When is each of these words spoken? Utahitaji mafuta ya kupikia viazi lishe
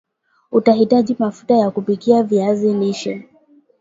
Utahitaji 0.51 1.15
mafuta 1.19 1.57
ya 1.57 1.71
kupikia 1.71 2.23
viazi 2.23 2.73
lishe 2.73 3.29